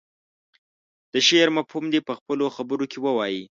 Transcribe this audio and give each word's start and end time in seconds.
د 1.13 1.15
شعر 1.27 1.49
مفهوم 1.57 1.85
دې 1.93 1.99
په 2.07 2.13
خپلو 2.19 2.45
خبرو 2.55 2.85
کې 2.91 2.99
ووايي. 3.01 3.43